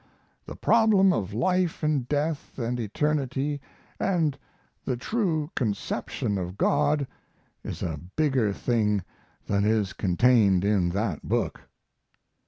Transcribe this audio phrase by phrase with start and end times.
[0.47, 3.61] The problem of life and death and eternity
[3.99, 4.35] and
[4.83, 7.05] the true conception of God
[7.63, 9.03] is a bigger thing
[9.45, 11.61] than is contained in that book."